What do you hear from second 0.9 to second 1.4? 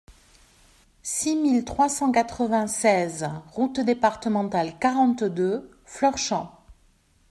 six